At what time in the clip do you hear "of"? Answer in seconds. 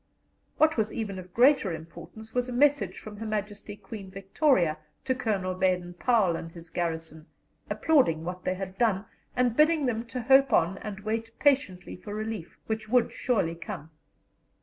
1.19-1.31